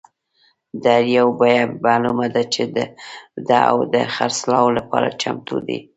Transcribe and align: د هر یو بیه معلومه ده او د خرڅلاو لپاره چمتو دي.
د 0.83 0.85
هر 0.95 1.03
یو 1.17 1.27
بیه 1.39 1.61
معلومه 1.85 2.27
ده 3.47 3.59
او 3.71 3.77
د 3.93 3.95
خرڅلاو 4.13 4.67
لپاره 4.77 5.07
چمتو 5.21 5.57
دي. 5.67 5.79